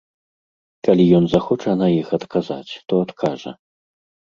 Калі 0.87 1.05
ён 1.17 1.27
захоча 1.35 1.71
на 1.83 1.87
іх 1.99 2.07
адказаць, 2.19 2.73
то 2.89 2.93
адкажа. 3.09 3.51